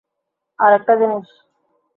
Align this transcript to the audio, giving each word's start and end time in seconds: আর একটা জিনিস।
আর 0.59 0.71
একটা 0.73 0.93
জিনিস। 0.95 1.27